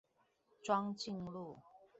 [0.63, 1.59] 莊敬路